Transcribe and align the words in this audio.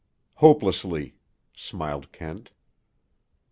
"Hopelessly," 0.37 1.13
smiled 1.55 2.11
Kent. 2.11 2.49